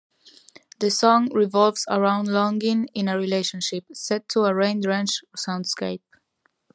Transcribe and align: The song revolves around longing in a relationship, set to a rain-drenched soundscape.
The 0.79 0.89
song 0.89 1.31
revolves 1.31 1.85
around 1.87 2.27
longing 2.27 2.87
in 2.95 3.07
a 3.07 3.15
relationship, 3.19 3.85
set 3.93 4.27
to 4.29 4.45
a 4.45 4.55
rain-drenched 4.55 5.23
soundscape. 5.37 6.01